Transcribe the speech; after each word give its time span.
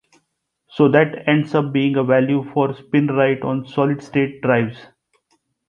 So 0.69 0.89
that 0.89 1.27
ends 1.29 1.53
up 1.53 1.71
being 1.71 1.95
a 1.95 2.03
value 2.03 2.43
for 2.55 2.69
SpinRite 2.69 3.45
on 3.45 3.67
solid-state 3.67 4.41
drives. 4.41 4.87